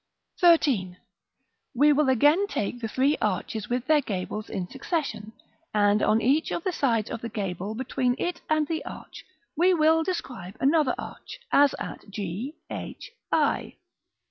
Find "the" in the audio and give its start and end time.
2.79-2.87, 6.63-6.71, 7.21-7.29, 8.67-8.83